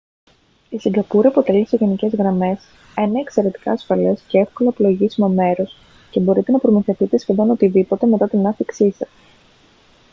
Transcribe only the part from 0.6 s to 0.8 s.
η